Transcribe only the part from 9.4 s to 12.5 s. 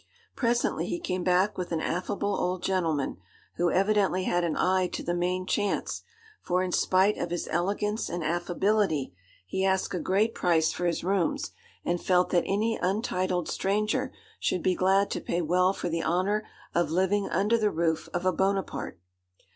he asked a great price for his rooms, and felt that